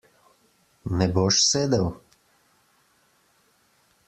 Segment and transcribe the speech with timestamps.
[1.01, 1.87] Ne boš sedel?